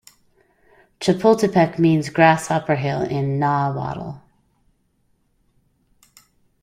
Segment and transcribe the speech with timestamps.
[0.99, 4.19] Chapultepec means "grasshopper hill" in Nahuatl.